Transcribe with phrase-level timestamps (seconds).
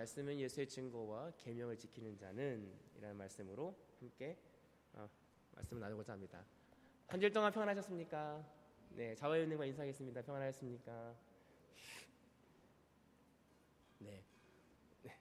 [0.00, 4.38] 말씀은 예수의 증거와 계명을 지키는 자는 이라는 말씀으로 함께
[4.94, 5.06] 어,
[5.52, 6.42] 말씀을 나누고자 합니다.
[7.06, 8.42] 한 주일 동안 평안하셨습니까?
[8.92, 10.22] 네, 자화연님과 인사하겠습니다.
[10.22, 11.14] 평안하셨습니까?
[13.98, 14.24] 네.
[15.02, 15.18] 네.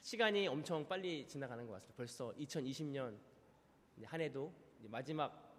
[0.00, 1.96] 시간이 엄청 빨리 지나가는 것 같습니다.
[1.98, 3.18] 벌써 2020년
[4.04, 4.54] 한 해도
[4.84, 5.54] 마지막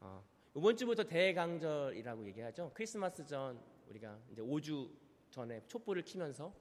[0.00, 0.22] 어,
[0.54, 2.72] 이번 주부터 대강절이라고 얘기하죠.
[2.74, 3.58] 크리스마스 전
[3.88, 4.99] 우리가 이제 5주
[5.30, 6.52] 전에 촛불을 키면서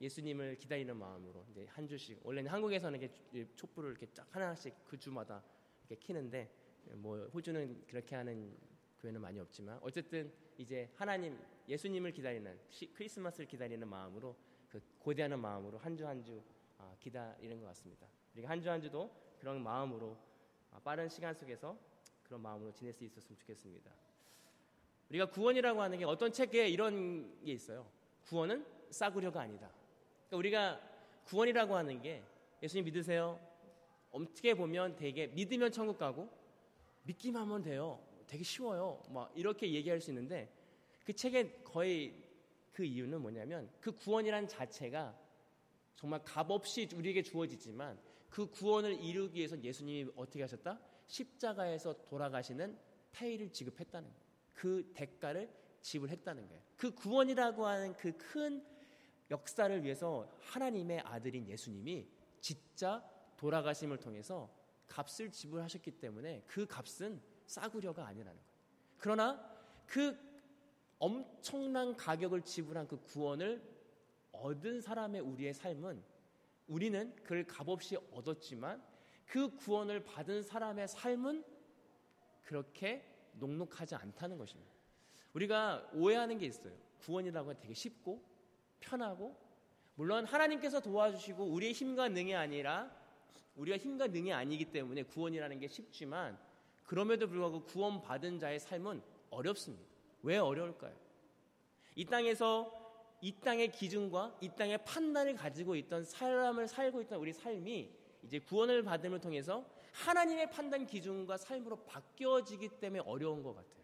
[0.00, 5.42] 예수님을 기다리는 마음으로 이제 한 주씩 원래는 한국에서는 이렇게 촛불을 이렇게 쫙 하나씩 그 주마다
[5.88, 6.50] 이렇게 키는데
[6.94, 8.56] 뭐 호주는 그렇게 하는
[9.00, 14.36] 교회는 많이 없지만 어쨌든 이제 하나님 예수님을 기다리는 시, 크리스마스를 기다리는 마음으로
[14.68, 16.42] 그 고대하는 마음으로 한 주 한주
[16.78, 18.06] 아, 기다리는 것 같습니다.
[18.34, 20.16] 우리가 한주 한 주도 그런 마음으로
[20.72, 21.78] 아, 빠른 시간 속에서
[22.24, 23.90] 그런 마음으로 지낼 수 있었으면 좋겠습니다.
[25.10, 27.86] 우리가 구원이라고 하는 게 어떤 책에 이런 게 있어요.
[28.26, 29.70] 구원은 싸구려가 아니다.
[30.28, 30.80] 그러니까 우리가
[31.24, 32.22] 구원이라고 하는 게
[32.62, 33.40] 예수님 믿으세요.
[34.10, 36.30] 어떻게 보면 되게 믿으면 천국 가고
[37.02, 38.00] 믿기만 하면 돼요.
[38.26, 39.02] 되게 쉬워요.
[39.10, 40.50] 막 이렇게 얘기할 수 있는데
[41.04, 42.24] 그 책에 거의
[42.72, 45.16] 그 이유는 뭐냐면 그 구원이란 자체가
[45.96, 47.98] 정말 값없이 우리에게 주어지지만
[48.30, 50.80] 그 구원을 이루기 위해서 예수님이 어떻게 하셨다?
[51.06, 52.76] 십자가에서 돌아가시는
[53.12, 54.10] 페이를 지급했다는.
[54.52, 55.48] 그 대가를
[55.84, 56.62] 지불했다는 거예요.
[56.76, 58.64] 그 구원이라고 하는 그 큰
[59.30, 62.08] 역사를 위해서 하나님의 아들인 예수님이
[62.40, 63.02] 진짜
[63.36, 64.50] 돌아가심을 통해서
[64.86, 68.54] 값을 지불하셨기 때문에 그 값은 싸구려가 아니라는 거예요.
[68.98, 70.16] 그러나 그
[70.98, 73.62] 엄청난 가격을 지불한 그 구원을
[74.32, 76.02] 얻은 사람의 우리의 삶은
[76.66, 78.82] 우리는 그걸 값없이 얻었지만
[79.26, 81.44] 그 구원을 받은 사람의 삶은
[82.42, 84.73] 그렇게 녹록하지 않다는 것입니다.
[85.34, 86.72] 우리가 오해하는 게 있어요.
[87.00, 88.22] 구원이라고 하면 되게 쉽고
[88.80, 89.36] 편하고
[89.96, 92.90] 물론 하나님께서 도와주시고 우리의 힘과 능이 아니라
[93.56, 96.38] 우리가 힘과 능이 아니기 때문에 구원이라는 게 쉽지만
[96.84, 99.84] 그럼에도 불구하고 구원받은 자의 삶은 어렵습니다.
[100.22, 100.94] 왜 어려울까요?
[101.94, 102.82] 이 땅에서
[103.20, 107.90] 이 땅의 기준과 이 땅의 판단을 가지고 있던 사람을 살고 있던 우리 삶이
[108.22, 113.83] 이제 구원을 받음을 통해서 하나님의 판단 기준과 삶으로 바뀌어지기 때문에 어려운 것 같아요.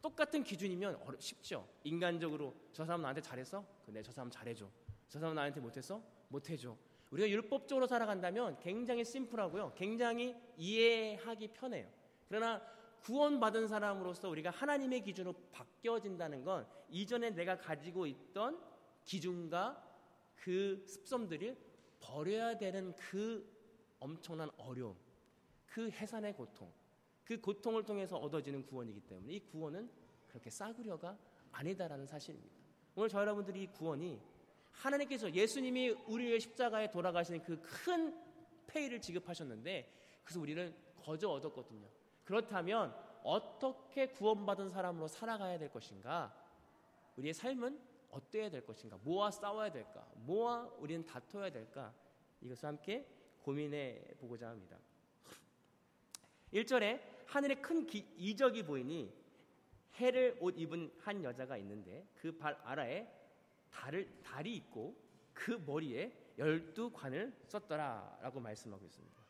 [0.00, 1.68] 똑같은 기준이면 어려, 쉽죠.
[1.84, 3.64] 인간적으로 저 사람 나한테 잘했어?
[3.84, 4.68] 근데 저 사람 잘해줘.
[5.08, 6.02] 저 사람 나한테 못했어?
[6.28, 6.76] 못해줘.
[7.10, 9.72] 우리가 율법적으로 살아간다면 굉장히 심플하고요.
[9.74, 11.88] 굉장히 이해하기 편해요.
[12.28, 12.62] 그러나
[13.02, 18.60] 구원받은 사람으로서 우리가 하나님의 기준으로 바뀌어진다는 건 이전에 내가 가지고 있던
[19.04, 19.84] 기준과
[20.36, 21.56] 그 습성들을
[22.00, 23.56] 버려야 되는 그
[23.98, 24.96] 엄청난 어려움,
[25.66, 26.70] 그 해산의 고통,
[27.28, 29.90] 그 고통을 통해서 얻어지는 구원이기 때문에 이 구원은
[30.28, 31.18] 그렇게 싸구려가
[31.52, 32.56] 아니다라는 사실입니다.
[32.94, 34.18] 오늘 저 여러분들이 이 구원이
[34.72, 38.18] 하나님께서 예수님이 우리의 십자가에 돌아가시는 그 큰
[38.66, 39.92] 페이를 지급하셨는데
[40.24, 41.86] 그래서 우리는 거저 얻었거든요.
[42.24, 46.34] 그렇다면 어떻게 구원받은 사람으로 살아가야 될 것인가?
[47.16, 47.78] 우리의 삶은
[48.10, 48.96] 어때야 될 것인가?
[49.02, 50.10] 뭐와 싸워야 될까?
[50.14, 51.92] 뭐와 우리는 다퉈야 될까?
[52.40, 53.06] 이것을 함께
[53.42, 54.78] 고민해 보고자 합니다.
[56.54, 59.12] 1절에 하늘에 큰 기, 이적이 보이니
[59.96, 63.06] 해를 옷 입은 한 여자가 있는데 그 발 아래에
[63.70, 64.96] 달을, 달이 있고
[65.34, 69.22] 그 머리에 열두 관을 썼더라라고 말씀하고 있습니다.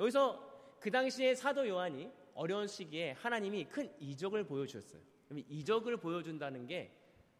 [0.00, 5.00] 여기서 그 당시에 사도 요한이 어려운 시기에 하나님이 큰 이적을 보여주셨어요.
[5.48, 6.90] 이적을 보여준다는 게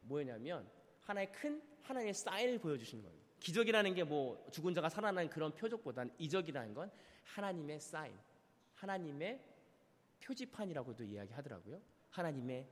[0.03, 0.69] 뭐냐면
[1.01, 3.19] 하나의 큰 하나님의 사인을 보여주시는 거예요.
[3.41, 6.91] 기적이라는 게 뭐 죽은 자가 살아나는 그런 표적보다는 이적이라는 건
[7.25, 8.17] 하나님의 사인,
[8.75, 9.41] 하나님의
[10.21, 11.81] 표지판이라고도 이야기하더라고요.
[12.11, 12.69] 하나님의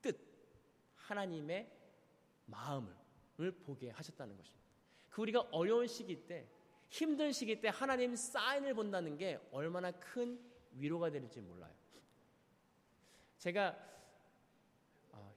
[0.00, 0.18] 뜻,
[0.96, 1.70] 하나님의
[2.46, 2.94] 마음을
[3.64, 4.64] 보게 하셨다는 것입니다.
[5.10, 6.48] 그 우리가 어려운 시기 때,
[6.88, 10.38] 힘든 시기 때 하나님 사인을 본다는 게 얼마나 큰
[10.72, 11.72] 위로가 되는지 몰라요.
[13.38, 13.76] 제가
[15.12, 15.34] 어,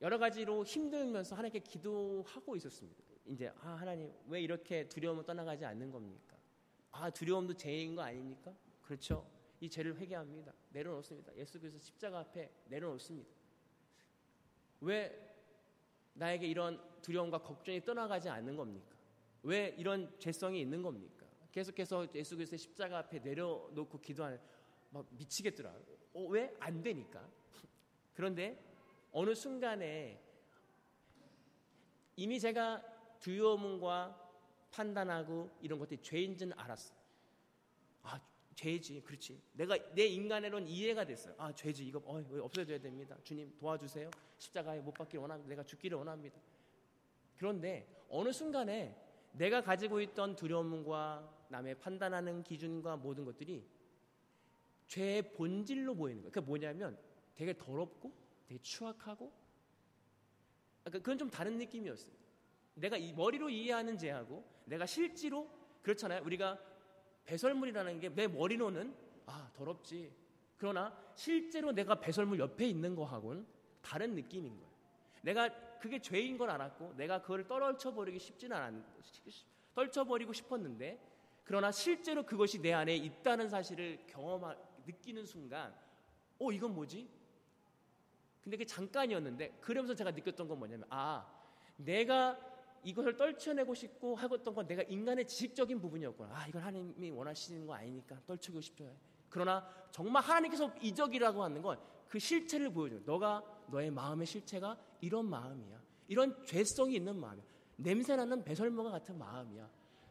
[0.00, 3.04] 여러 가지로 힘들면서 하나님께 기도하고 있었습니다.
[3.26, 6.36] 이제 아 하나님 왜 이렇게 두려움을 떠나가지 않는 겁니까?
[6.92, 8.54] 아 두려움도 죄인 거 아닙니까?
[8.82, 9.28] 그렇죠.
[9.60, 10.52] 이 죄를 회개합니다.
[10.70, 11.34] 내려놓습니다.
[11.36, 13.30] 예수 그리스도 십자가 앞에 내려놓습니다.
[14.80, 15.34] 왜
[16.14, 18.94] 나에게 이런 두려움과 걱정이 떠나가지 않는 겁니까?
[19.42, 21.26] 왜 이런 죄성이 있는 겁니까?
[21.52, 24.38] 계속해서 예수 그리스도의 십자가 앞에 내려놓고 기도하는
[24.90, 25.74] 막 미치겠더라.
[26.14, 27.26] 어, 왜 안 되니까?
[28.14, 28.62] 그런데
[29.12, 30.22] 어느 순간에
[32.16, 32.82] 이미 제가
[33.20, 34.22] 두려움과
[34.70, 36.94] 판단하고 이런 것들이 죄인지는 알았어.
[38.02, 38.20] 아,
[38.56, 39.02] 죄지.
[39.02, 39.40] 그렇지.
[39.52, 41.34] 내가 내 인간으로는 이해가 됐어요.
[41.38, 41.86] 아, 죄지.
[41.86, 43.16] 이거 어, 없어져야 됩니다.
[43.22, 44.10] 주님 도와주세요.
[44.38, 45.48] 십자가에 못 박기를 원합니다.
[45.50, 46.40] 내가 죽기를 원합니다.
[47.36, 48.96] 그런데 어느 순간에
[49.32, 53.62] 내가 가지고 있던 두려움과 남의 판단하는 기준과 모든 것들이
[54.88, 56.32] 죄의 본질로 보이는 거예요.
[56.32, 56.98] 그게 뭐냐면
[57.34, 58.10] 되게 더럽고
[58.48, 59.30] 되게 추악하고
[60.82, 62.14] 그러니까 그건 좀 다른 느낌이었어요.
[62.74, 65.50] 내가 이 머리로 이해하는 죄하고 내가 실제로
[65.82, 66.22] 그렇잖아요.
[66.24, 66.58] 우리가
[67.26, 68.94] 배설물이라는 게 내 머리로는
[69.26, 70.12] 아 더럽지.
[70.56, 73.46] 그러나 실제로 내가 배설물 옆에 있는 거하고는
[73.82, 74.70] 다른 느낌인 거예요.
[75.22, 78.82] 내가 그게 죄인 걸 알았고 내가 그걸 떨쳐버리기 쉽지는 않았
[79.74, 80.98] 떨쳐버리고 싶었는데
[81.44, 84.56] 그러나 실제로 그것이 내 안에 있다는 사실을 경험하
[84.86, 85.74] 느끼는 순간
[86.38, 87.08] 어 이건 뭐지?
[88.42, 91.26] 근데 그게 잠깐이었는데 그러면서 제가 느꼈던 건 뭐냐면 아
[91.76, 92.38] 내가
[92.84, 96.34] 이것을 떨쳐내고 싶고 하었던 건 내가 인간의 지식적인 부분이었구나.
[96.34, 98.96] 아 이건 하나님이 원하시는 거 아니니까 떨치고 싶죠.
[99.28, 103.00] 그러나 정말 하나님께서 이적이라고 하는 건 그 실체를 보여줘요.
[103.04, 105.80] 너가 너의 마음의 실체가 이런 마음이야.
[106.08, 107.44] 이런 죄성이 있는 마음이야.
[107.76, 109.68] 냄새나는 배설물과 같은 마음이야.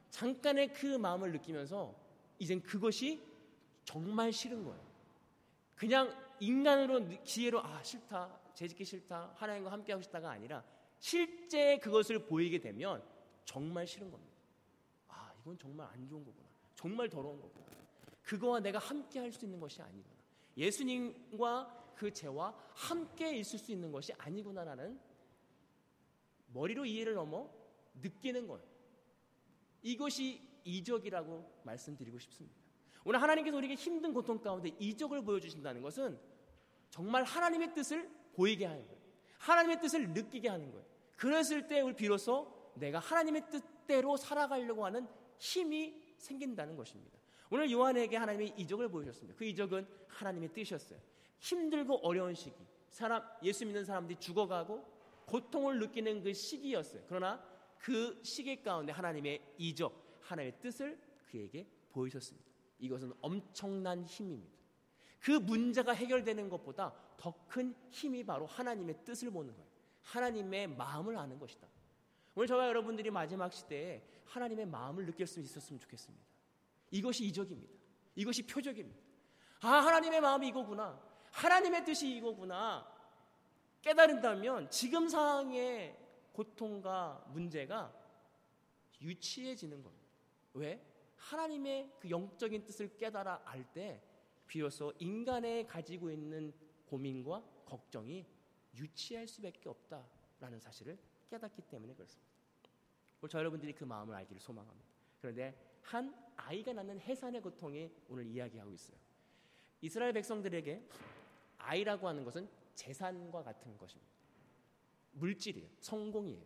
[0.09, 1.95] 잠깐의 그 마음을 느끼면서
[2.37, 3.23] 이젠 그것이
[3.85, 4.85] 정말 싫은 거예요.
[5.75, 10.63] 그냥 인간으로 기회로 아 싫다 재짓기 싫다 하나님과 함께하고 싶다가 아니라
[10.99, 13.03] 실제 그것을 보이게 되면
[13.45, 14.35] 정말 싫은 겁니다.
[15.07, 16.47] 아 이건 정말 안 좋은 거구나.
[16.75, 17.65] 정말 더러운 거구나.
[18.23, 20.15] 그거와 내가 함께 할 수 있는 것이 아니구나.
[20.57, 24.99] 예수님과 그 죄와 함께 있을 수 있는 것이 아니구나라는
[26.47, 27.49] 머리로 이해를 넘어
[28.01, 28.65] 느끼는 거예요.
[29.81, 32.57] 이것이 이적이라고 말씀드리고 싶습니다.
[33.03, 36.19] 오늘 하나님께서 우리에게 힘든 고통 가운데 이적을 보여주신다는 것은
[36.89, 38.94] 정말 하나님의 뜻을 보이게 하는 거예요.
[39.45, 40.85] 하나님의 뜻을 느끼게 하는 거예요.
[41.15, 45.07] 그랬을 때 우리 비로소 내가 하나님의 뜻대로 살아가려고 하는
[45.37, 47.19] 힘이 생긴다는 것입니다.
[47.51, 49.37] 오늘 요한에게 하나님의 이적을 보여주셨습니다.
[49.37, 50.99] 그 이적은 하나님의 뜻이었어요.
[51.39, 52.55] 힘들고 어려운 시기,
[52.89, 54.83] 사람 예수 믿는 사람들이 죽어가고
[55.25, 57.03] 고통을 느끼는 그 시기였어요.
[57.07, 57.43] 그러나
[57.77, 60.99] 그 시기 가운데 하나님의 이적, 하나님의 뜻을
[61.29, 62.49] 그에게 보이셨습니다.
[62.79, 64.55] 이것은 엄청난 힘입니다.
[65.19, 69.69] 그 문제가 해결되는 것보다 더 큰 힘이 바로 하나님의 뜻을 보는 거예요.
[70.03, 71.67] 하나님의 마음을 아는 것이다.
[72.35, 76.25] 오늘 저와 여러분들이 마지막 시대에 하나님의 마음을 느낄 수 있었으면 좋겠습니다.
[76.91, 77.73] 이것이 이적입니다.
[78.15, 78.99] 이것이 표적입니다.
[79.61, 81.01] 아, 하나님의 마음이 이거구나.
[81.31, 82.85] 하나님의 뜻이 이거구나.
[83.81, 85.97] 깨달은다면 지금 상황의
[86.33, 87.93] 고통과 문제가
[89.01, 90.05] 유치해지는 겁니다.
[90.53, 90.81] 왜?
[91.17, 94.01] 하나님의 그 영적인 뜻을 깨달아 알 때
[94.47, 96.53] 비로소 인간의 가지고 있는
[96.85, 98.25] 고민과 걱정이
[98.75, 100.97] 유치할 수밖에 없다라는 사실을
[101.29, 102.31] 깨닫기 때문에 그렇습니다.
[103.21, 104.89] 오늘 저 여러분들이 그 마음을 알기를 소망합니다.
[105.19, 108.97] 그런데 한 아이가 낳는 해산의 고통이 오늘 이야기하고 있어요.
[109.81, 110.87] 이스라엘 백성들에게
[111.57, 114.11] 아이라고 하는 것은 재산과 같은 것입니다.
[115.13, 115.69] 물질이에요.
[115.79, 116.43] 성공이에요.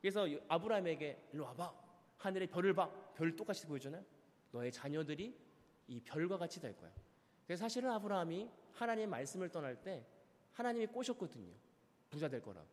[0.00, 1.74] 그래서 아브라함에게 일로 와봐.
[2.18, 2.90] 하늘의 별을 봐.
[3.14, 4.04] 별 똑같이 보여주나요?
[4.52, 5.36] 너의 자녀들이
[5.88, 6.92] 이 별과 같이 될 거야.
[7.56, 10.04] 사실은 아브라함이 하나님의 말씀을 떠날 때
[10.52, 11.52] 하나님이 꼬셨거든요.
[12.08, 12.64] 부자 될 거라.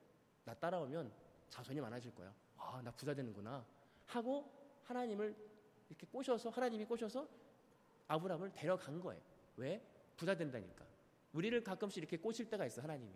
[0.45, 1.11] 나 따라오면
[1.49, 2.33] 자손이 많아질 거야.
[2.57, 3.65] 아, 나 부자 되는구나.
[4.05, 4.49] 하고
[4.83, 5.35] 하나님을
[5.89, 7.27] 이렇게 꼬셔서 하나님이 꼬셔서
[8.07, 9.21] 아브라함을 데려간 거예요.
[9.57, 9.81] 왜?
[10.15, 10.85] 부자 된다니까.
[11.33, 13.11] 우리를 가끔씩 이렇게 꼬실 때가 있어 하나님이.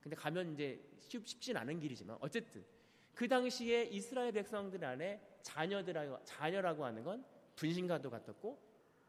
[0.00, 2.64] 근데 가면 이제 쉽, 쉽진 않은 길이지만 어쨌든
[3.14, 7.24] 그 당시에 이스라엘 백성들 안에 자녀들하고 자녀라고 하는 건
[7.56, 8.58] 분신과도 같았고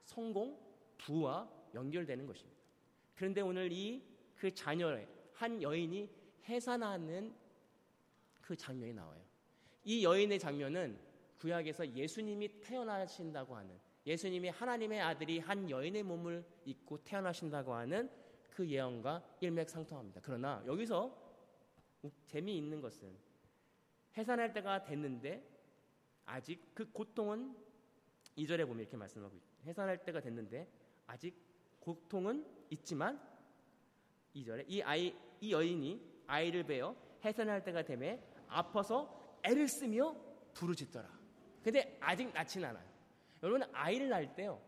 [0.04, 0.60] 성공,
[0.98, 2.62] 부와 연결되는 것입니다.
[3.16, 6.10] 그런데 오늘 이 그 자녀의 한 여인이
[6.50, 7.34] 해산하는
[8.42, 9.24] 그 장면이 나와요.
[9.86, 11.00] 이 여인의 장면은
[11.40, 18.10] 구약에서 예수님이 태어나신다고 하는 예수님이 하나님의 아들이 한 여인의 몸을 입고 태어나신다고 하는
[18.50, 20.20] 그 예언과 일맥상통합니다.
[20.22, 21.18] 그러나 여기서
[22.26, 23.16] 재미있는 것은
[24.18, 25.42] 해산할 때가 됐는데
[26.26, 27.56] 아직 그 고통은
[28.36, 29.56] 이절에 보면 이렇게 말씀하고 있죠.
[29.64, 30.68] 해산할 때가 됐는데
[31.08, 31.36] 아직
[31.80, 33.22] 고통은 있지만
[34.34, 40.16] 이절에 이 아이 이 여인이 아이를 베어 해산할 때가 되매 아파서 애를 쓰며
[40.54, 41.10] 부르짖더라.
[41.64, 42.88] 근데 아직 낳진 않아요.
[43.42, 44.62] 여러분 아이를 낳을 때요.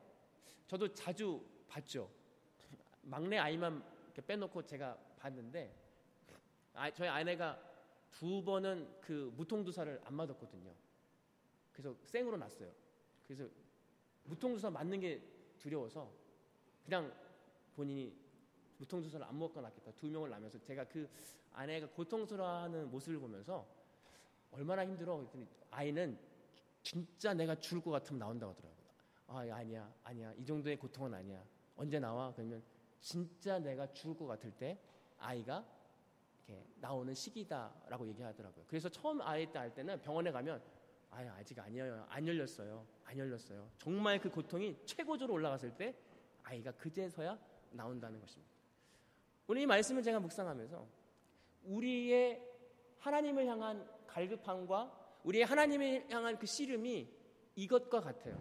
[0.67, 2.09] 저도 자주 봤죠.
[3.03, 3.83] 막내 아이만
[4.27, 5.73] 빼놓고 제가 봤는데
[6.73, 7.61] 아, 저희 아내가
[8.11, 10.73] 두 번은 그 무통두사를 안 맞았거든요.
[11.71, 12.71] 그래서 생으로 났어요.
[13.25, 13.47] 그래서
[14.23, 15.21] 무통주사 맞는 게
[15.57, 16.11] 두려워서
[16.85, 17.11] 그냥
[17.75, 18.13] 본인이
[18.77, 19.91] 무통주사를 안 먹고 낫겠다.
[19.93, 21.09] 두 명을 낳으면서 제가 그
[21.51, 23.65] 아내가 고통스러워하는 모습을 보면서
[24.51, 25.17] 얼마나 힘들어.
[25.17, 26.17] 그랬더니 아이는
[26.83, 28.85] 진짜 내가 죽을 것 같으면 나온다고 하더라고요.
[29.27, 30.33] 아, 아니야, 아니야.
[30.37, 31.43] 이 정도의 고통은 아니야.
[31.75, 32.31] 언제 나와?
[32.33, 32.61] 그러면
[33.01, 34.77] 진짜 내가 죽을 것 같을 때
[35.17, 35.65] 아이가
[36.47, 38.65] 이렇게 나오는 시기다라고 얘기하더라고요.
[38.67, 40.61] 그래서 처음 아이 때 할 때는 병원에 가면
[41.09, 42.05] 아 아직 아니에요.
[42.09, 42.85] 안 열렸어요.
[43.05, 43.69] 안 열렸어요.
[43.77, 45.95] 정말 그 고통이 최고조로 올라갔을 때
[46.45, 47.37] 아이가 그제서야
[47.71, 48.51] 나온다는 것입니다.
[49.47, 50.87] 오늘 이 말씀을 제가 묵상하면서
[51.65, 52.41] 우리의
[52.99, 57.07] 하나님을 향한 갈급함과 우리의 하나님을 향한 그 씨름이
[57.55, 58.39] 이것과 같아요.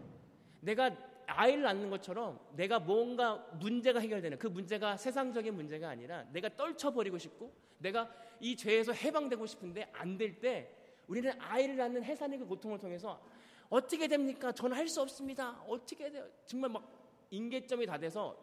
[0.61, 0.97] 내가
[1.27, 7.53] 아이를 낳는 것처럼 내가 뭔가 문제가 해결되는 그 문제가 세상적인 문제가 아니라 내가 떨쳐버리고 싶고
[7.79, 10.71] 내가 이 죄에서 해방되고 싶은데 안 될 때
[11.07, 13.21] 우리는 아이를 낳는 해산의 그 고통을 통해서
[13.69, 14.53] 어떻게 됩니까?
[14.53, 15.63] 저는 할 수 없습니다.
[15.69, 16.27] 어떻게 돼요?
[16.47, 17.04] 정말 막
[17.37, 18.37] 인계점이 다 돼서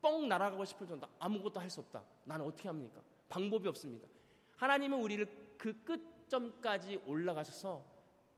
[0.00, 2.02] 뻥 날아가고 싶을 정도 아무것도 할 수 없다.
[2.24, 3.00] 나는 어떻게 합니까?
[3.28, 4.08] 방법이 없습니다.
[4.56, 7.84] 하나님은 우리를 그 끝점까지 올라가셔서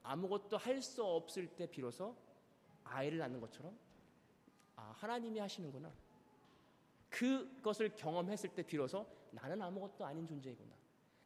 [0.03, 2.15] 아무것도 할 수 없을 때 비로소
[2.85, 3.77] 아이를 낳는 것처럼
[4.77, 5.91] 아 하나님이 하시는구나.
[7.09, 10.75] 그것을 경험했을 때 비로소 나는 아무것도 아닌 존재이구나.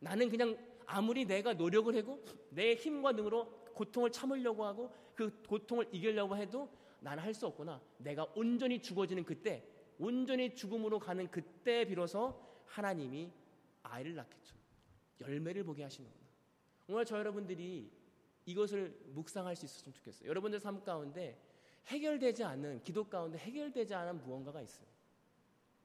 [0.01, 0.57] 나는 그냥
[0.87, 6.69] 아무리 내가 노력을 하고 내 힘과 능으로 고통을 참으려고 하고 그 고통을 이기려고 해도
[7.01, 7.81] 나는 할 수 없구나.
[7.99, 9.65] 내가 온전히 죽어지는 그때,
[10.01, 12.35] 온전히 죽음으로 가는 그때 비로소
[12.67, 13.31] 하나님이
[13.85, 14.57] 아이를 낳겠죠.
[15.21, 16.27] 열매를 보게 하시는구나.
[16.89, 17.91] 오늘 저 여러분들이
[18.47, 20.29] 이것을 묵상할 수 있었으면 좋겠어요.
[20.29, 21.41] 여러분들 삶 가운데
[21.87, 24.87] 해결되지 않는 기도 가운데 해결되지 않은 무언가가 있어요.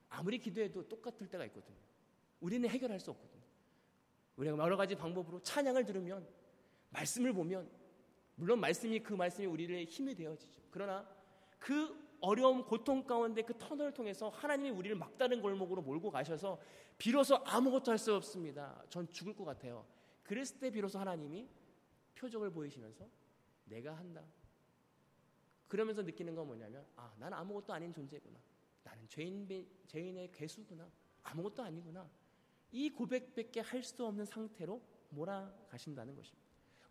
[0.10, 1.78] 아무리 기도해도 똑같을 때가 있거든요.
[2.42, 3.44] 우리는 해결할 수 없거든요.
[4.38, 6.28] 우리가 여러 가지 방법으로 찬양을 들으면
[6.90, 7.83] 말씀을 보면
[8.44, 10.62] 물론 말씀이 그 말씀이 우리를 힘이 되어지죠.
[10.70, 11.08] 그러나
[11.58, 16.60] 그 어려움 고통 가운데 그 터널을 통해서 하나님이 우리를 막다른 골목으로 몰고 가셔서
[16.98, 18.84] 비로소 아무것도 할 수 없습니다.
[18.90, 19.88] 전 죽을 것 같아요.
[20.24, 21.48] 그랬을 때 비로소 하나님이
[22.16, 23.08] 표적을 보이시면서
[23.64, 24.22] 내가 한다.
[25.70, 28.38] 그러면서 느끼는 건 뭐냐면 아, 나는 아무것도 아닌 존재구나.
[28.84, 29.48] 나는 죄인
[29.88, 30.92] 죄인의 괴수구나.
[31.24, 32.10] 아무것도 아니구나.
[32.74, 34.82] 이 고백밖에 할 수 없는 상태로
[35.12, 36.43] 몰아가신다는 것입니다.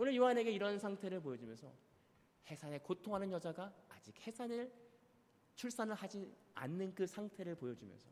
[0.02, 1.73] 오늘 요한에게 이런 상태를 보여주면서
[2.50, 4.68] 해산에 고통하는 여자가 아직 해산을
[5.54, 8.11] 출산을 하지 않는 그 상태를 보여주면서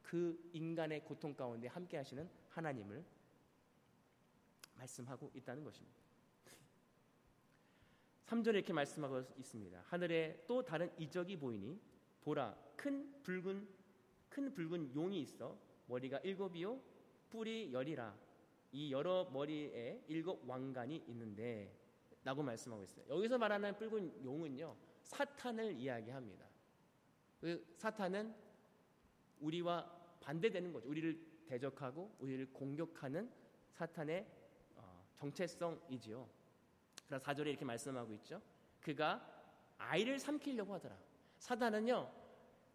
[0.00, 3.04] 그 인간의 고통 가운데 함께 하시는 하나님을
[4.76, 5.98] 말씀하고 있다는 것입니다.
[8.26, 9.82] 3절에 이렇게 말씀하고 있습니다.
[9.88, 11.80] 하늘에 또 다른 이적이 보이니
[12.20, 13.68] 보라 큰 붉은
[14.28, 15.58] 큰 붉은 용이 있어
[15.88, 16.80] 머리가 일곱이요
[17.28, 18.29] 뿔이 열이라
[18.72, 21.76] 이 여러 머리에 일곱 왕관이 있는데
[22.22, 23.04] 라고 말씀하고 있어요.
[23.08, 26.46] 여기서 말하는 붉은 용은요 사탄을 이야기합니다.
[27.40, 28.34] 그 사탄은
[29.40, 30.88] 우리와 반대되는 거죠.
[30.88, 33.30] 우리를 대적하고 우리를 공격하는
[33.72, 34.26] 사탄의
[34.76, 36.28] 어, 정체성이지요.
[37.06, 38.40] 그래서 4절에 이렇게 말씀하고 있죠.
[38.80, 39.26] 그가
[39.78, 40.96] 아이를 삼키려고 하더라.
[41.38, 42.12] 사단은요,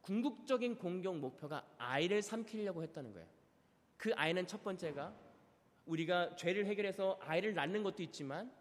[0.01, 3.27] 궁극적인 공격 목표가 아이를 삼키려고 했다는 거예요.
[3.97, 5.15] 그 아이는 첫 번째가
[5.85, 8.51] 우리가 죄를 해결해서 아이를 낳는 것도 있지만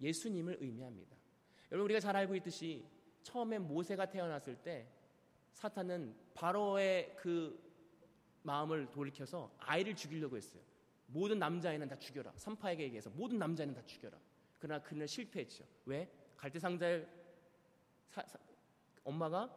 [0.00, 1.16] 예수님을 의미합니다.
[1.70, 2.84] 여러분 우리가 잘 알고 있듯이
[3.22, 4.86] 처음에 모세가 태어났을 때
[5.52, 7.58] 사탄은 바로의 그
[8.42, 10.62] 마음을 돌이켜서 아이를 죽이려고 했어요.
[11.06, 12.32] 모든 남자애는 다 죽여라.
[12.36, 14.18] 삼파에게 얘기해서 모든 남자애는 다 죽여라.
[14.58, 15.64] 그러나 그는 실패했죠.
[15.86, 16.10] 왜?
[16.36, 17.06] 갈대상자의
[18.08, 18.38] 사, 사,
[19.04, 19.54] 엄마가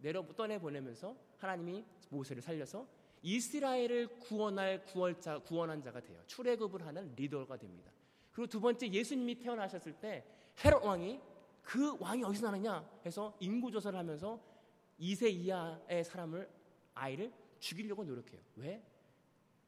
[0.00, 2.86] 내려 떠내 보내면서 하나님이 모세를 살려서
[3.24, 6.22] 이스라엘을 구원할 구원자 구원한 자가 돼요.
[6.26, 7.90] 출애굽을 하는 리더가 됩니다.
[8.32, 10.24] 그리고 두 번째 예수님이 태어나셨을 때
[10.62, 11.18] 헤롯 왕이
[11.62, 14.38] 그 왕이 어디서 나느냐 해서 인구 조사를 하면서
[15.00, 16.48] 2세 이하의 사람을
[16.92, 18.40] 아이를 죽이려고 노력해요.
[18.56, 18.84] 왜?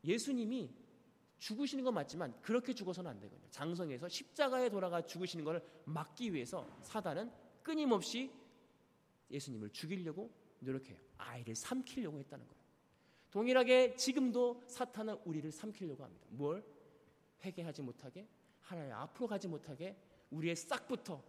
[0.05, 0.71] 예수님이
[1.39, 3.49] 죽으시는 건 맞지만 그렇게 죽어서는 안 되거든요.
[3.51, 7.31] 장성에서 십자가에 돌아가 죽으시는 것을 막기 위해서 사단은
[7.63, 8.31] 끊임없이
[9.31, 10.99] 예수님을 죽이려고 노력해요.
[11.17, 12.66] 아이를 삼키려고 했다는 거예요.
[13.37, 16.27] 동일하게 지금도 사탄은 우리를 삼키려고 합니다.
[16.31, 16.65] 뭘?
[17.45, 18.27] 회개하지 못하게
[18.63, 19.95] 하나님 앞으로 가지 못하게
[20.31, 21.23] 우리의 싹부터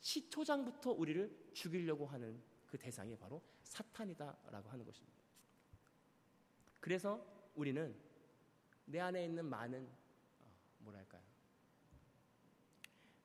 [0.00, 5.20] 시초장부터 우리를 죽이려고 하는 그 대상이 바로 사탄이다라고 하는 것입니다.
[6.80, 7.22] 그래서
[7.54, 7.94] 우리는
[8.86, 9.86] 내 안에 있는 많은
[10.40, 11.22] 어, 뭐랄까요?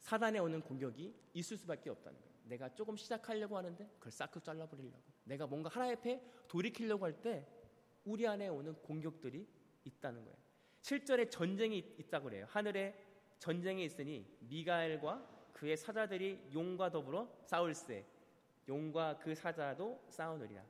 [0.01, 2.33] 사단에 오는 공격이 있을 수밖에 없다는 거예요.
[2.43, 5.01] 내가 조금 시작하려고 하는데 그걸 싹 잘라버리려고.
[5.23, 7.58] 내가 뭔가 하나의 앞에 돌이키려고 할 때
[8.05, 9.47] 우리 안에 오는 공격들이
[9.83, 10.37] 있다는 거예요.
[10.81, 12.45] 7절에 전쟁이 있다고 그래요.
[12.49, 12.95] 하늘에
[13.37, 18.05] 전쟁이 있으니 미가엘과 그의 사자들이 용과 더불어 싸울세.
[18.67, 20.63] 용과 그 사자도 싸우느리라.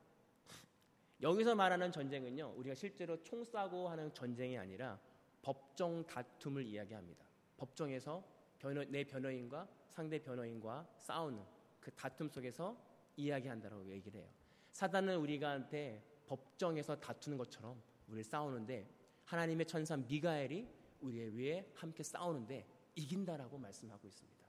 [1.22, 5.00] 여기서 말하는 전쟁은요, 우리가 실제로 총 쏴고 하는 전쟁이 아니라
[5.42, 7.26] 법정 다툼을 이야기합니다.
[7.58, 8.24] 법정에서
[8.58, 11.44] 변호, 내 변호인과 상대 변호인과 싸우는
[11.80, 12.78] 그 다툼 속에서
[13.18, 14.30] 이야기한다고 얘기를 해요.
[14.72, 18.88] 사단은 우리가 한테 법정에서 다투는 것처럼 우리를 싸우는데
[19.26, 20.68] 하나님의 천사 미가엘이
[21.02, 24.46] 우리의 위에 함께 싸우는데 이긴다라고 말씀하고 있습니다.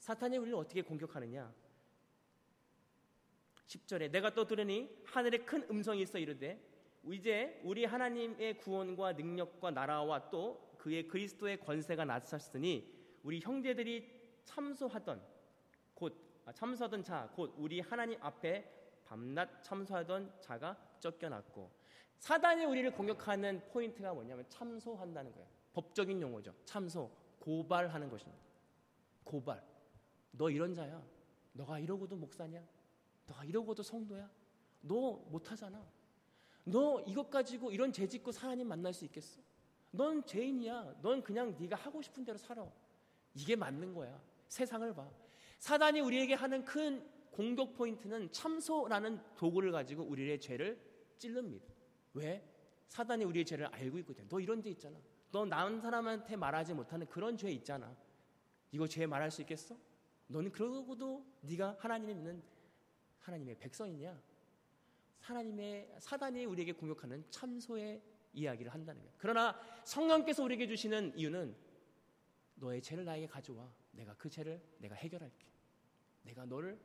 [0.00, 1.52] 사탄이 우리를 어떻게 공격하느냐?
[3.66, 6.60] 10절에 내가 또 들으니 하늘에 큰 음성이 있어 이르되
[7.04, 15.22] 이제 우리 하나님의 구원과 능력과 나라와 또 그의 그리스도의 권세가 나타났으니 우리 형제들이 참소하던
[15.94, 21.70] 곧 아, 참소하던 자 곧 우리 하나님 앞에 밤낮 참소하던 자가 쫓겨났고
[22.18, 25.48] 사단이 우리를 공격하는 포인트가 뭐냐면 참소한다는 거예요.
[25.72, 26.54] 법적인 용어죠.
[26.64, 28.42] 참소, 고발하는 것입니다.
[29.24, 29.64] 고발.
[30.32, 31.02] 너 이런 자야.
[31.52, 32.62] 너가 이러고도 목사냐?
[33.26, 34.30] 너가 이러고도 성도야?
[34.82, 35.84] 너 못하잖아.
[36.64, 39.40] 너 이것 가지고 이런 죄 짓고 하나님 만날 수 있겠어?
[39.92, 40.96] 넌 죄인이야.
[41.02, 42.66] 넌 그냥 네가 하고 싶은 대로 살아.
[43.34, 44.20] 이게 맞는 거야.
[44.48, 45.08] 세상을 봐.
[45.58, 50.80] 사단이 우리에게 하는 큰 공격 포인트는 참소라는 도구를 가지고 우리의 죄를
[51.18, 51.72] 찔릅니다.
[52.14, 52.44] 왜?
[52.88, 54.28] 사단이 우리의 죄를 알고 있거든.
[54.28, 54.98] 너 이런 데 있잖아.
[55.30, 57.96] 너 나은 사람한테 말하지 못하는 그런 죄 있잖아.
[58.72, 59.76] 이거 죄 말할 수 있겠어?
[60.26, 62.42] 너는 그러고도 네가 하나님이 있는
[63.20, 64.20] 하나님의 백성이냐?
[65.20, 69.14] 하나님의 사단이 우리에게 공격하는 참소의 이야기를 한다는 거예요.
[69.18, 71.54] 그러나 성령께서 우리에게 주시는 이유는
[72.54, 73.70] 너의 죄를 나에게 가져와.
[73.92, 75.46] 내가 그 죄를 내가 해결할게.
[76.22, 76.78] 내가 너를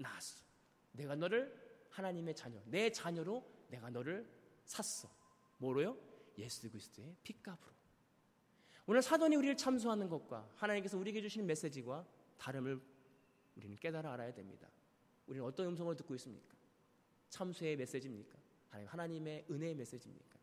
[0.00, 0.44] 낳았어.
[0.92, 4.28] 내가 너를 하나님의 자녀, 내 자녀로 내가 너를
[4.64, 5.08] 샀어.
[5.58, 5.96] 뭐로요?
[6.38, 7.74] 예수 그리스도의 핏값으로.
[8.86, 12.06] 오늘 사돈이 우리를 참소하는 것과 하나님께서 우리에게 주시는 메시지와
[12.38, 12.80] 다름을
[13.56, 14.68] 우리는 깨달아 알아야 됩니다.
[15.26, 16.56] 우리는 어떤 음성을 듣고 있습니까?
[17.28, 18.38] 참소의 메시지입니까?
[18.86, 20.38] 하나님의 은혜의 메시지입니까?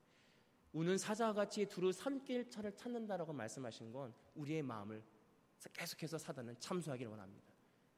[0.74, 5.04] 우는 사자와 같이 두루 삼킬 차를 찾는다라고 말씀하신 건 우리의 마음을
[5.74, 7.48] 계속해서 사단은 참소하기를 원합니다.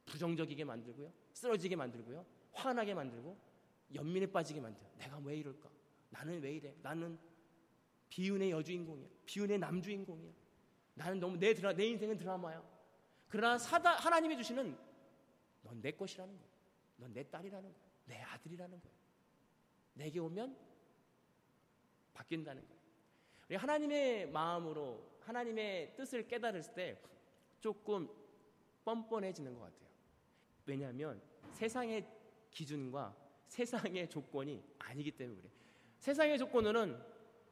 [0.06, 1.12] 부정적이게 만들고요.
[1.40, 2.26] 쓰러지게 만들고요.
[2.52, 3.38] 화나게 만들고
[3.94, 4.86] 연민에 빠지게 만들어.
[4.98, 5.70] 내가 왜 이럴까?
[6.10, 6.76] 나는 왜 이래?
[6.82, 7.18] 나는
[8.10, 9.08] 비운의 여주인공이야.
[9.26, 10.32] 비운의 남주인공이야.
[10.96, 12.62] 나는 너무 내, 드라, 내 인생은 드라마야.
[13.30, 14.78] 그러나 사다, 하나님이 주시는
[15.64, 16.50] 넌 내 것이라는 거야.
[16.98, 17.84] 넌 내 딸이라는 거야.
[18.06, 18.94] 내 아들이라는 거야.
[19.94, 20.58] 내게 오면
[22.14, 22.80] 바뀐다는 거야.
[23.48, 27.02] 우리 하나님의 마음으로 하나님의 뜻을 깨달을 때
[27.62, 28.10] 조금
[28.84, 29.90] 뻔뻔해지는 것 같아요.
[30.66, 32.06] 왜냐하면 세상의
[32.52, 33.16] 기준과
[33.48, 35.52] 세상의 조건이 아니기 때문에 그래.
[36.00, 36.98] 세상의 조건으로는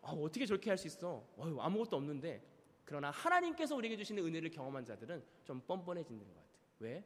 [0.02, 1.28] 아, 어떻게 저렇게 할 수 있어?
[1.38, 2.42] 어휴, 아무것도 없는데
[2.86, 6.48] 그러나 하나님께서 우리에게 주시는 은혜를 경험한 자들은 좀 뻔뻔해지는 것 같아요.
[6.80, 7.04] 왜?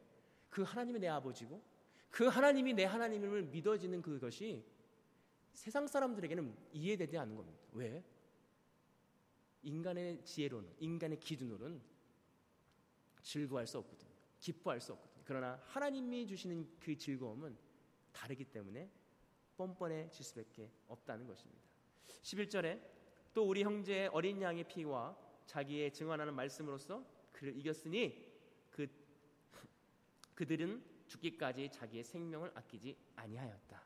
[0.48, 1.60] 그 하나님이 내 아버지고
[2.10, 4.64] 그 하나님이 내 하나님을 믿어지는 그것이
[5.54, 7.58] 세상 사람들에게는 이해되지 않는 겁니다.
[7.72, 8.04] 왜?
[9.62, 11.80] 인간의 지혜로는, 인간의 기준으로는
[13.22, 14.10] 즐거워할 수 없거든요.
[14.38, 15.11] 기뻐할 수 없거든요.
[15.24, 17.56] 그러나 하나님이 주시는 그 즐거움은
[18.12, 18.90] 다르기 때문에
[19.56, 21.62] 뻔뻔해질 수밖에 없다는 것입니다.
[22.22, 22.80] 11절에
[23.34, 28.30] 또 우리 형제의 어린 양의 피와 자기의 증언하는 말씀으로써 그를 이겼으니
[28.70, 28.86] 그
[30.34, 33.82] 그들은 죽기까지 자기의 생명을 아끼지 아니하였다.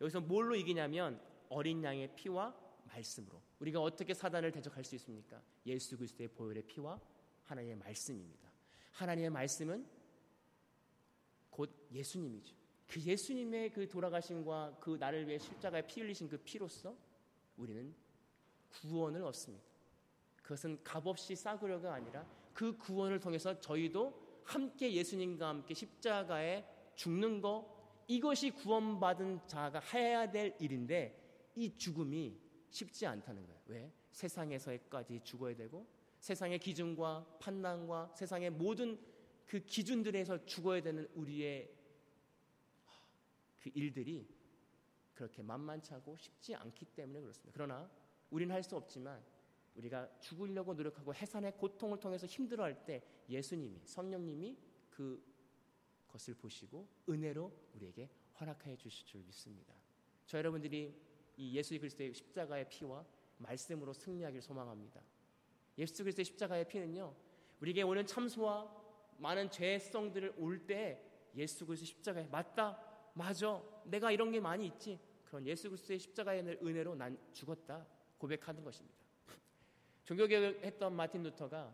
[0.00, 2.56] 여기서 뭘로 이기냐면 어린 양의 피와
[2.86, 3.40] 말씀으로.
[3.60, 5.42] 우리가 어떻게 사단을 대적할 수 있습니까?
[5.66, 7.00] 예수 그리스도의 보혈의 피와
[7.44, 8.50] 하나님의 말씀입니다.
[8.92, 9.86] 하나님의 말씀은
[11.52, 12.56] 곧 예수님이죠.
[12.88, 16.96] 그 예수님의 그 돌아가심과 그 나를 위해 십자가에 피 흘리신 그 피로서
[17.56, 17.94] 우리는
[18.70, 19.64] 구원을 얻습니다.
[20.42, 26.64] 그것은 값없이 싸구려가 아니라 그 구원을 통해서 저희도 함께 예수님과 함께 십자가에
[26.96, 27.70] 죽는 거
[28.08, 32.36] 이것이 구원받은 자가 해야 될 일인데 이 죽음이
[32.70, 33.60] 쉽지 않다는 거예요.
[33.66, 33.92] 왜?
[34.10, 35.86] 세상에서까지 죽어야 되고
[36.18, 38.98] 세상의 기준과 판단과 세상의 모든
[39.46, 41.74] 그 기준들에서 죽어야 되는 우리의
[43.60, 44.26] 그 일들이
[45.14, 47.52] 그렇게 만만치 않고 쉽지 않기 때문에 그렇습니다.
[47.52, 47.90] 그러나
[48.30, 49.22] 우리는 할 수 없지만
[49.74, 54.56] 우리가 죽으려고 노력하고 해산의 고통을 통해서 힘들어할 때 예수님이 성령님이
[54.90, 55.22] 그
[56.08, 59.74] 것을 보시고 은혜로 우리에게 허락하여 주실 줄 믿습니다.
[60.26, 60.94] 저 여러분들이
[61.36, 63.04] 이 예수 그리스도의 십자가의 피와
[63.38, 65.02] 말씀으로 승리하기를 소망합니다.
[65.78, 67.14] 예수 그리스도의 십자가의 피는요.
[67.60, 68.81] 우리에게 오는 참소와
[69.18, 71.02] 많은 죄성들을 올 때
[71.34, 72.78] 예수 그리스도 십자가에 맞다.
[73.14, 73.62] 맞아.
[73.84, 74.98] 내가 이런 게 많이 있지.
[75.24, 77.86] 그런 예수 그리스도의 십자가의 은혜로 난 죽었다.
[78.18, 78.96] 고백하는 것입니다.
[80.04, 81.72] 종교개혁을 했던 마틴 루터가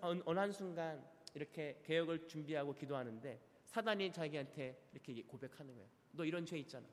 [0.00, 1.04] 어느 한순간
[1.34, 5.88] 이렇게 개혁을 준비하고 기도하는데 사단이 자기한테 이렇게 고백하는 거예요.
[6.12, 6.86] 너 이런 죄 있잖아.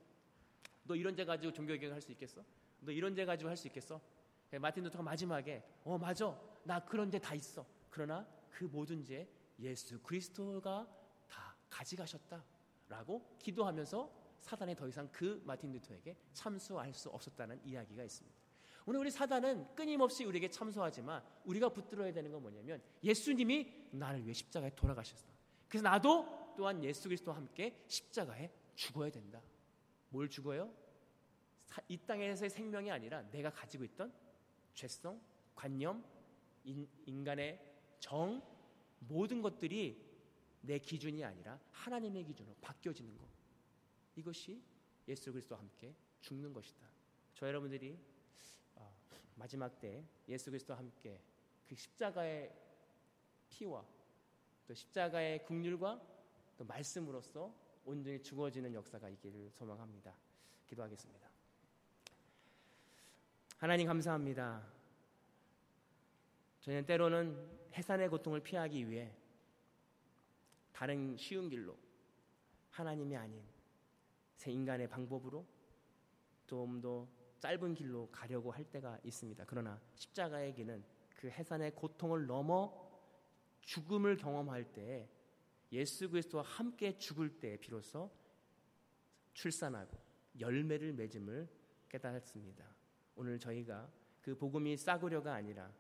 [0.84, 2.44] 너 이런 죄 가지고 종교개혁을 할 수 있겠어?
[2.82, 4.00] 너 이런 죄 가지고 할 수 있겠어?
[4.60, 7.66] 마틴 루터가 마지막에 어 맞아 나 그런 죄 다 있어.
[7.90, 9.28] 그러나 그 모든 죄
[9.60, 10.88] 예수 그리스도가
[11.28, 18.46] 다 가져가셨다라고 기도하면서 사단이 더 이상 그 마틴 루터에게 참수할 수 없었다는 이야기가 있습니다.
[18.86, 24.70] 오늘 우리 사단은 끊임없이 우리에게 참소하지만 우리가 붙들어야 되는 건 뭐냐면 예수님이 나를 위해 십자가에
[24.76, 25.26] 돌아가셨어.
[25.68, 29.42] 그래서 나도 또한 예수 그리스도와 함께 십자가에 죽어야 된다.
[30.10, 30.72] 뭘 죽어요?
[31.88, 34.14] 이 땅에서의 생명이 아니라 내가 가지고 있던
[34.76, 35.20] 죄성,
[35.56, 36.06] 관념,
[36.64, 37.60] 인, 인간의
[38.00, 38.42] 정
[39.00, 40.04] 모든 것들이
[40.62, 43.28] 내 기준이 아니라 하나님의 기준으로 바뀌어지는 것.
[44.16, 44.62] 이것이
[45.08, 46.88] 예수 그리스도와 함께 죽는 것이다.
[47.36, 48.00] 저 여러분들이
[48.76, 48.96] 어,
[49.36, 51.22] 마지막 때 예수 그리스도와 함께
[51.68, 52.52] 그 십자가의
[53.50, 53.86] 피와
[54.68, 56.02] 또 십자가의 국률과
[56.58, 57.54] 또 말씀으로써
[57.86, 60.16] 온전히 죽어지는 역사가 있기를 소망합니다.
[60.66, 61.30] 기도하겠습니다.
[63.58, 64.75] 하나님 감사합니다.
[66.66, 69.16] 저희는 때로는 해산의 고통을 피하기 위해
[70.74, 71.78] 다른 쉬운 길로
[72.72, 73.44] 하나님이 아닌
[74.36, 75.46] 새 인간의 방법으로
[76.48, 77.08] 좀 더
[77.40, 79.46] 짧은 길로 가려고 할 때가 있습니다.
[79.46, 80.84] 그러나 십자가의 길은
[81.16, 82.74] 그 해산의 고통을 넘어
[83.62, 85.08] 죽음을 경험할 때
[85.72, 88.12] 예수 그리스도와 함께 죽을 때 비로소
[89.34, 90.00] 출산하고
[90.40, 91.48] 열매를 맺음을
[91.90, 92.66] 깨달았습니다.
[93.16, 93.88] 오늘 저희가
[94.22, 95.72] 그 복음이 싸구려가 아니라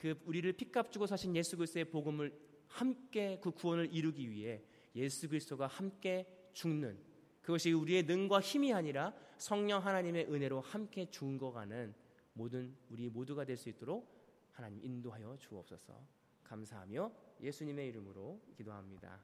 [0.00, 2.32] 그 우리를 핏값 주고 사신 예수 그리스도의 복음을
[2.66, 4.62] 함께 그 구원을 이루기 위해
[4.96, 6.98] 예수 그리스도가 함께 죽는
[7.42, 11.94] 그것이 우리의 능과 힘이 아니라 성령 하나님의 은혜로 함께 죽어가는
[12.32, 14.18] 모든 우리 모두가 될 수 있도록
[14.52, 16.00] 하나님 인도하여 주옵소서.
[16.44, 19.22] 감사하며 예수님의 이름으로 기도합니다.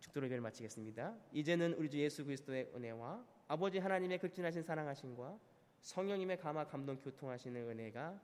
[0.00, 1.16] 축도로 예배를 마치겠습니다.
[1.32, 5.38] 이제는 우리 주 예수 그리스도의 은혜와 아버지 하나님의 극진하신 사랑하심과
[5.80, 8.20] 성령님의 감화 감동 교통하시는 은혜가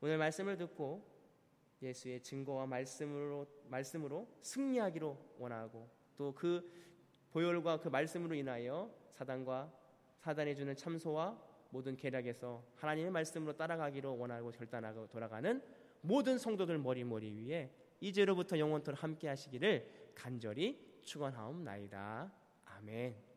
[0.00, 1.17] 오늘 말씀을 듣고
[1.80, 6.78] 예수의 증거와 말씀으로 말씀으로 승리하기로 원하고 또 그
[7.30, 9.72] 보혈과 그 말씀으로 인하여 사단과
[10.18, 11.38] 사단이 주는 참소와
[11.70, 15.62] 모든 계략에서 하나님의 말씀으로 따라가기로 원하고 결단하고 돌아가는
[16.00, 22.32] 모든 성도들 머리 머리 위에 이제로부터 영원토록 함께 하시기를 간절히 축원하옵나이다.
[22.64, 23.27] 아멘.